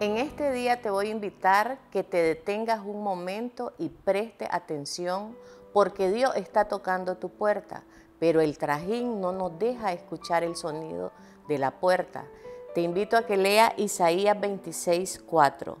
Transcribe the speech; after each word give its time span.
En 0.00 0.16
este 0.16 0.52
día 0.52 0.80
te 0.80 0.90
voy 0.90 1.08
a 1.08 1.10
invitar 1.10 1.78
que 1.90 2.04
te 2.04 2.18
detengas 2.18 2.82
un 2.84 3.02
momento 3.02 3.72
y 3.78 3.88
preste 3.88 4.46
atención 4.48 5.36
porque 5.72 6.08
Dios 6.12 6.36
está 6.36 6.66
tocando 6.66 7.16
tu 7.16 7.30
puerta, 7.30 7.82
pero 8.20 8.40
el 8.40 8.58
trajín 8.58 9.20
no 9.20 9.32
nos 9.32 9.58
deja 9.58 9.92
escuchar 9.92 10.44
el 10.44 10.54
sonido 10.54 11.10
de 11.48 11.58
la 11.58 11.72
puerta. 11.72 12.26
Te 12.76 12.80
invito 12.80 13.16
a 13.16 13.26
que 13.26 13.36
lea 13.36 13.74
Isaías 13.76 14.38
26, 14.38 15.24
4. 15.26 15.76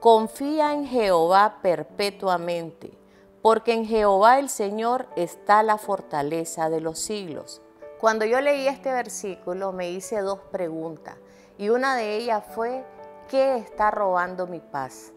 Confía 0.00 0.74
en 0.74 0.86
Jehová 0.86 1.60
perpetuamente, 1.62 2.92
porque 3.40 3.72
en 3.72 3.86
Jehová 3.86 4.38
el 4.38 4.50
Señor 4.50 5.06
está 5.16 5.62
la 5.62 5.78
fortaleza 5.78 6.68
de 6.68 6.82
los 6.82 6.98
siglos. 6.98 7.62
Cuando 8.00 8.26
yo 8.26 8.38
leí 8.42 8.68
este 8.68 8.92
versículo 8.92 9.72
me 9.72 9.88
hice 9.88 10.20
dos 10.20 10.40
preguntas 10.52 11.16
y 11.56 11.70
una 11.70 11.96
de 11.96 12.18
ellas 12.18 12.44
fue, 12.54 12.84
¿qué 13.28 13.56
está 13.56 13.90
robando 13.90 14.46
mi 14.46 14.60
paz? 14.60 15.12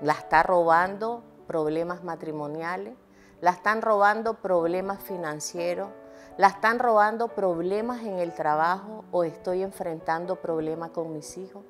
¿La 0.00 0.12
está 0.12 0.42
robando 0.42 1.22
problemas 1.46 2.04
matrimoniales? 2.04 2.94
¿La 3.40 3.50
están 3.50 3.82
robando 3.82 4.34
problemas 4.34 5.02
financieros? 5.02 5.88
¿La 6.36 6.48
están 6.48 6.78
robando 6.78 7.28
problemas 7.28 8.02
en 8.02 8.18
el 8.18 8.32
trabajo 8.34 9.04
o 9.10 9.24
estoy 9.24 9.62
enfrentando 9.62 10.36
problemas 10.36 10.90
con 10.90 11.12
mis 11.12 11.36
hijos? 11.38 11.64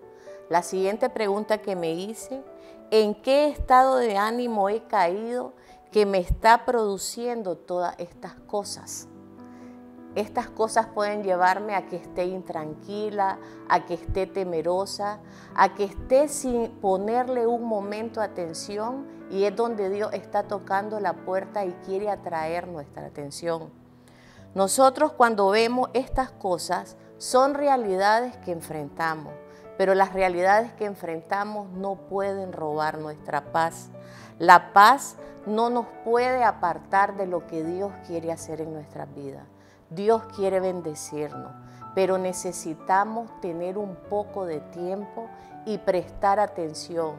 La 0.50 0.62
siguiente 0.62 1.08
pregunta 1.08 1.58
que 1.58 1.76
me 1.76 1.92
hice, 1.92 2.42
¿en 2.90 3.14
qué 3.14 3.48
estado 3.48 3.96
de 3.96 4.18
ánimo 4.18 4.68
he 4.68 4.84
caído 4.84 5.54
que 5.90 6.04
me 6.04 6.18
está 6.18 6.66
produciendo 6.66 7.56
todas 7.56 7.94
estas 7.98 8.34
cosas? 8.34 9.08
Estas 10.16 10.48
cosas 10.48 10.86
pueden 10.86 11.22
llevarme 11.22 11.76
a 11.76 11.86
que 11.86 11.96
esté 11.96 12.24
intranquila, 12.24 13.38
a 13.68 13.86
que 13.86 13.94
esté 13.94 14.26
temerosa, 14.26 15.20
a 15.54 15.74
que 15.74 15.84
esté 15.84 16.26
sin 16.26 16.68
ponerle 16.80 17.46
un 17.46 17.64
momento 17.64 18.20
atención 18.20 19.06
y 19.30 19.44
es 19.44 19.54
donde 19.54 19.88
Dios 19.88 20.12
está 20.12 20.42
tocando 20.42 20.98
la 20.98 21.12
puerta 21.12 21.64
y 21.64 21.72
quiere 21.86 22.10
atraer 22.10 22.66
nuestra 22.66 23.06
atención. 23.06 23.70
Nosotros 24.52 25.12
cuando 25.12 25.48
vemos 25.50 25.90
estas 25.92 26.32
cosas 26.32 26.96
son 27.18 27.54
realidades 27.54 28.36
que 28.38 28.50
enfrentamos, 28.50 29.32
pero 29.78 29.94
las 29.94 30.12
realidades 30.12 30.72
que 30.72 30.86
enfrentamos 30.86 31.70
no 31.70 31.94
pueden 31.94 32.52
robar 32.52 32.98
nuestra 32.98 33.52
paz. 33.52 33.90
La 34.40 34.72
paz 34.72 35.16
no 35.46 35.70
nos 35.70 35.86
puede 36.04 36.42
apartar 36.42 37.16
de 37.16 37.26
lo 37.26 37.46
que 37.46 37.62
Dios 37.62 37.92
quiere 38.08 38.32
hacer 38.32 38.60
en 38.60 38.74
nuestras 38.74 39.14
vidas. 39.14 39.44
Dios 39.90 40.22
quiere 40.36 40.60
bendecirnos, 40.60 41.50
pero 41.96 42.16
necesitamos 42.16 43.28
tener 43.40 43.76
un 43.76 43.96
poco 43.96 44.46
de 44.46 44.60
tiempo 44.60 45.28
y 45.66 45.78
prestar 45.78 46.38
atención. 46.38 47.16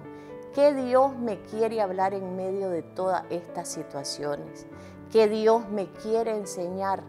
¿Qué 0.56 0.74
Dios 0.74 1.16
me 1.18 1.42
quiere 1.42 1.82
hablar 1.82 2.14
en 2.14 2.36
medio 2.38 2.70
de 2.70 2.82
todas 2.82 3.24
estas 3.30 3.68
situaciones? 3.68 4.66
¿Qué 5.12 5.28
Dios 5.28 5.68
me 5.70 5.88
quiere 5.92 6.36
enseñar? 6.36 7.04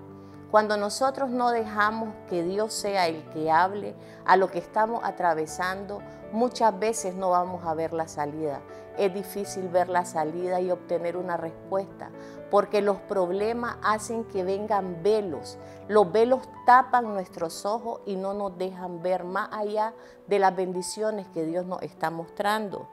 Cuando 0.52 0.76
nosotros 0.76 1.30
no 1.30 1.50
dejamos 1.50 2.10
que 2.28 2.42
Dios 2.42 2.74
sea 2.74 3.08
el 3.08 3.26
que 3.30 3.50
hable 3.50 3.94
a 4.26 4.36
lo 4.36 4.50
que 4.50 4.58
estamos 4.58 5.02
atravesando, 5.02 6.02
muchas 6.30 6.78
veces 6.78 7.14
no 7.14 7.30
vamos 7.30 7.64
a 7.64 7.72
ver 7.72 7.94
la 7.94 8.06
salida. 8.06 8.60
Es 8.98 9.14
difícil 9.14 9.70
ver 9.70 9.88
la 9.88 10.04
salida 10.04 10.60
y 10.60 10.70
obtener 10.70 11.16
una 11.16 11.38
respuesta, 11.38 12.10
porque 12.50 12.82
los 12.82 12.98
problemas 12.98 13.76
hacen 13.82 14.24
que 14.24 14.44
vengan 14.44 15.02
velos. 15.02 15.56
Los 15.88 16.12
velos 16.12 16.42
tapan 16.66 17.04
nuestros 17.14 17.64
ojos 17.64 18.02
y 18.04 18.16
no 18.16 18.34
nos 18.34 18.58
dejan 18.58 19.00
ver 19.00 19.24
más 19.24 19.48
allá 19.52 19.94
de 20.26 20.38
las 20.38 20.54
bendiciones 20.54 21.28
que 21.28 21.46
Dios 21.46 21.64
nos 21.64 21.80
está 21.80 22.10
mostrando. 22.10 22.90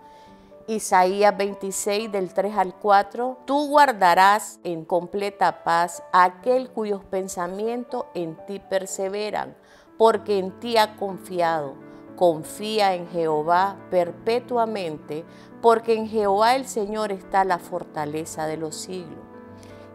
Isaías 0.70 1.36
26 1.36 2.12
del 2.12 2.32
3 2.32 2.56
al 2.56 2.76
4, 2.76 3.40
tú 3.46 3.70
guardarás 3.70 4.60
en 4.64 4.86
completa 4.86 5.64
paz 5.64 6.04
aquel 6.14 6.70
cuyos 6.70 7.04
pensamientos 7.04 8.06
en 8.14 8.38
ti 8.46 8.60
perseveran, 8.60 9.58
porque 9.98 10.38
en 10.38 10.60
ti 10.60 10.78
ha 10.78 10.96
confiado. 10.96 11.74
Confía 12.16 12.94
en 12.94 13.08
Jehová 13.08 13.78
perpetuamente, 13.90 15.26
porque 15.60 15.96
en 15.96 16.08
Jehová 16.08 16.56
el 16.56 16.68
Señor 16.68 17.12
está 17.12 17.44
la 17.46 17.58
fortaleza 17.58 18.46
de 18.46 18.58
los 18.58 18.76
siglos. 18.76 19.26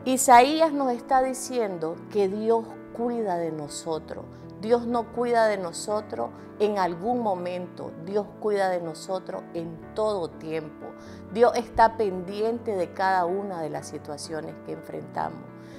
Isaías 0.05 0.73
nos 0.73 0.91
está 0.91 1.23
diciendo 1.23 1.95
que 2.11 2.27
Dios 2.27 2.65
cuida 2.97 3.37
de 3.37 3.53
nosotros. 3.53 4.25
Dios 4.65 4.87
no 4.87 5.13
cuida 5.13 5.47
de 5.47 5.59
nosotros 5.59 6.31
en 6.59 6.79
algún 6.79 7.21
momento, 7.21 7.93
Dios 8.07 8.27
cuida 8.41 8.71
de 8.71 8.81
nosotros 8.81 9.43
en 9.53 9.79
todo 9.95 10.31
tiempo. 10.31 10.87
Dios 11.35 11.53
está 11.55 11.99
pendiente 11.99 12.75
de 12.75 12.95
cada 12.95 13.27
una 13.27 13.61
de 13.61 13.69
las 13.69 13.87
situaciones 13.87 14.55
que 14.65 14.73
enfrentamos. 14.73 15.39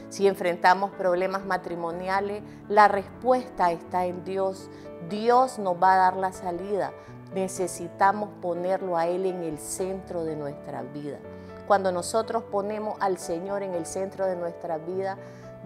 Si 0.09 0.28
enfrentamos 0.28 0.91
problemas 0.91 1.44
matrimoniales, 1.47 2.44
la 2.69 2.88
respuesta 2.88 3.72
está 3.72 4.06
en 4.06 4.23
Dios. 4.23 4.69
Dios 5.09 5.57
nos 5.57 5.81
va 5.81 5.96
a 5.96 5.97
dar 5.97 6.17
la 6.17 6.31
salida. 6.31 6.94
Necesitamos 7.34 8.29
ponerlo 8.40 8.97
a 8.97 9.07
Él 9.07 9.25
en 9.25 9.41
el 9.41 9.57
centro 9.57 10.23
de 10.23 10.35
nuestra 10.35 10.84
vida. 10.84 11.17
Cuando 11.66 11.91
nosotros 11.91 12.44
ponemos 12.44 12.97
al 13.00 13.17
Señor 13.17 13.63
en 13.63 13.73
el 13.73 13.88
centro 13.88 14.28
de 14.28 14.35
nuestra 14.35 14.78
vida, 14.78 15.17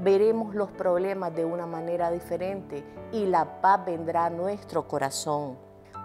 veremos 0.02 0.56
los 0.56 0.72
problemas 0.72 1.36
de 1.36 1.46
una 1.46 1.66
manera 1.66 2.12
diferente 2.12 2.84
y 3.12 3.26
la 3.26 3.62
paz 3.62 3.86
vendrá 3.86 4.26
a 4.26 4.30
nuestro 4.30 4.88
corazón. 4.88 5.58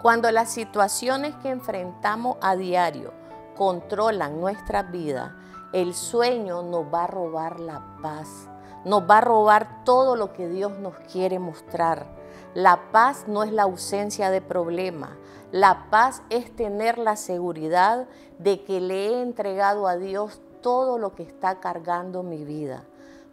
Cuando 0.02 0.30
las 0.30 0.50
situaciones 0.50 1.34
que 1.36 1.50
enfrentamos 1.50 2.36
a 2.40 2.56
diario 2.56 3.12
controlan 3.56 4.40
nuestra 4.40 4.82
vida, 4.82 5.36
el 5.72 5.94
sueño 5.94 6.62
nos 6.62 6.92
va 6.92 7.04
a 7.04 7.08
robar 7.08 7.60
la 7.60 7.96
paz, 8.02 8.48
nos 8.84 9.08
va 9.08 9.18
a 9.18 9.22
robar 9.22 9.84
todo 9.84 10.16
lo 10.16 10.32
que 10.32 10.48
Dios 10.48 10.78
nos 10.78 10.94
quiere 11.10 11.38
mostrar. 11.38 12.06
La 12.54 12.92
paz 12.92 13.24
no 13.26 13.42
es 13.42 13.52
la 13.52 13.62
ausencia 13.62 14.30
de 14.30 14.40
problemas, 14.40 15.10
la 15.50 15.86
paz 15.90 16.22
es 16.30 16.54
tener 16.54 16.98
la 16.98 17.16
seguridad 17.16 18.06
de 18.38 18.64
que 18.64 18.80
le 18.80 19.06
he 19.06 19.22
entregado 19.22 19.86
a 19.86 19.96
Dios 19.96 20.40
todo 20.60 20.98
lo 20.98 21.14
que 21.14 21.22
está 21.22 21.60
cargando 21.60 22.22
mi 22.22 22.44
vida. 22.44 22.84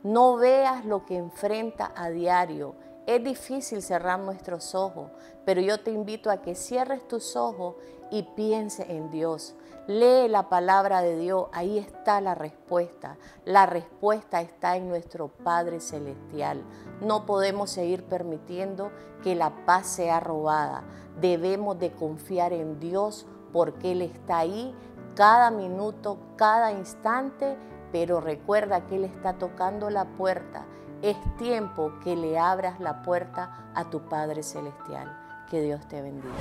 No 0.04 0.36
veas 0.36 0.86
lo 0.86 1.06
que 1.06 1.18
enfrenta 1.18 1.92
a 1.96 2.10
diario. 2.10 2.76
Es 3.06 3.24
difícil 3.24 3.82
cerrar 3.82 4.20
nuestros 4.20 4.74
ojos, 4.74 5.12
pero 5.46 5.62
yo 5.62 5.80
te 5.80 5.92
invito 5.92 6.32
a 6.32 6.42
que 6.42 6.56
cierres 6.56 7.08
tus 7.08 7.36
ojos 7.36 7.76
y 8.10 8.24
piense 8.24 8.92
en 8.92 9.12
Dios. 9.12 9.56
Lee 9.88 10.28
la 10.28 10.50
palabra 10.50 11.02
de 11.02 11.18
Dios, 11.18 11.48
ahí 11.52 11.78
está 11.78 12.22
la 12.22 12.36
respuesta. 12.36 13.18
La 13.46 13.66
respuesta 13.66 14.42
está 14.42 14.76
en 14.76 14.88
nuestro 14.88 15.28
Padre 15.28 15.80
Celestial. 15.80 16.64
No 17.02 17.26
podemos 17.26 17.72
seguir 17.72 18.04
permitiendo 18.04 18.92
que 19.24 19.36
la 19.36 19.66
paz 19.66 19.88
sea 19.88 20.20
robada. 20.20 20.84
Debemos 21.20 21.80
de 21.80 21.92
confiar 21.92 22.54
en 22.54 22.80
Dios 22.80 23.26
porque 23.52 23.92
Él 23.92 24.02
está 24.02 24.40
ahí 24.40 24.76
cada 25.16 25.52
minuto, 25.52 26.18
cada 26.38 26.72
instante 26.72 27.58
pero 27.92 28.22
recuerda 28.22 28.86
que 28.88 28.96
Él 28.96 29.06
está 29.06 29.34
tocando 29.34 29.90
la 29.90 30.06
puerta. 30.06 30.66
Es 31.02 31.18
tiempo 31.38 31.94
que 32.04 32.16
le 32.16 32.38
abras 32.38 32.80
la 32.80 33.02
puerta 33.02 33.72
a 33.74 33.90
tu 33.90 34.08
Padre 34.08 34.44
Celestial. 34.44 35.18
Que 35.50 35.62
Dios 35.62 35.88
te 35.88 36.02
bendiga. 36.02 36.34